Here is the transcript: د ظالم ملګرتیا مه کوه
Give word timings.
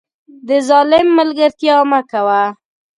د 0.47 0.49
ظالم 0.67 1.07
ملګرتیا 1.19 1.75
مه 1.89 1.99
کوه 2.11 2.41